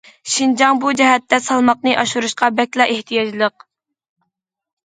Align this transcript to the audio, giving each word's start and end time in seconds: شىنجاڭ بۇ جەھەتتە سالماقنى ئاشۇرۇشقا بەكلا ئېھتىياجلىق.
شىنجاڭ 0.35 0.79
بۇ 0.85 0.93
جەھەتتە 1.01 1.39
سالماقنى 1.47 1.93
ئاشۇرۇشقا 2.03 2.49
بەكلا 2.61 2.89
ئېھتىياجلىق. 2.95 3.67